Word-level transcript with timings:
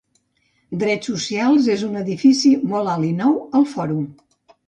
Drets 0.83 1.09
Socials 1.09 1.67
és 1.75 1.83
en 1.87 1.91
un 1.91 2.01
edifici 2.01 2.53
molt 2.71 2.93
alt 2.97 3.09
i 3.13 3.13
nou, 3.23 3.39
al 3.61 3.67
Fòrum. 3.77 4.01